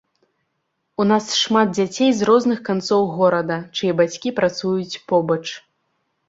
[1.01, 5.41] У нас шмат дзяцей з розных канцоў горада, чые бацькі працуюць побач.